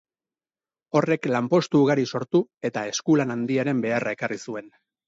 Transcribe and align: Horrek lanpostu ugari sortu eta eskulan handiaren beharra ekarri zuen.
Horrek 0.99 1.27
lanpostu 1.35 1.83
ugari 1.87 2.09
sortu 2.17 2.43
eta 2.71 2.87
eskulan 2.95 3.39
handiaren 3.39 3.87
beharra 3.89 4.19
ekarri 4.21 4.45
zuen. 4.51 4.79